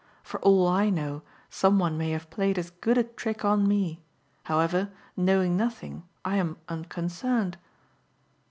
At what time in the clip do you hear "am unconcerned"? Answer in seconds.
6.37-7.59